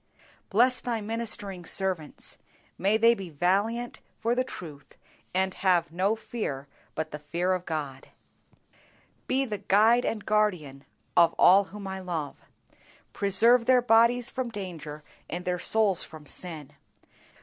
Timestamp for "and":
5.31-5.53, 10.03-10.25, 15.29-15.45